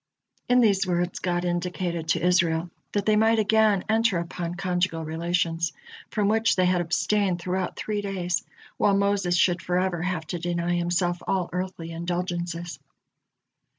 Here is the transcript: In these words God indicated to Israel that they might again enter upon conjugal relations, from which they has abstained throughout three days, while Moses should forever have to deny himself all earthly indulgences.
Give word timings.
In 0.49 0.61
these 0.61 0.87
words 0.87 1.19
God 1.19 1.45
indicated 1.45 2.07
to 2.07 2.25
Israel 2.25 2.71
that 2.93 3.05
they 3.05 3.15
might 3.15 3.37
again 3.37 3.83
enter 3.87 4.17
upon 4.17 4.55
conjugal 4.55 5.05
relations, 5.05 5.73
from 6.09 6.27
which 6.27 6.55
they 6.55 6.65
has 6.65 6.81
abstained 6.81 7.39
throughout 7.39 7.75
three 7.75 8.01
days, 8.01 8.43
while 8.77 8.97
Moses 8.97 9.37
should 9.37 9.61
forever 9.61 10.01
have 10.01 10.25
to 10.33 10.39
deny 10.39 10.73
himself 10.73 11.21
all 11.27 11.51
earthly 11.53 11.91
indulgences. 11.91 12.79